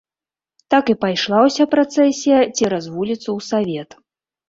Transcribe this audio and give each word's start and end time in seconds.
Так 0.73 0.89
і 0.93 0.95
пайшла 1.05 1.43
ўся 1.49 1.69
працэсія 1.75 2.43
цераз 2.57 2.85
вуліцу 2.97 3.25
ў 3.25 3.39
савет. 3.53 3.89